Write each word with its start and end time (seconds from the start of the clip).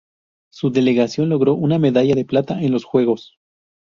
Su 0.51 0.71
delegación 0.71 1.29
logró 1.29 1.53
una 1.53 1.77
medalla 1.77 2.15
de 2.15 2.25
plata 2.25 2.59
en 2.63 2.71
los 2.71 2.85
juegos. 2.85 3.37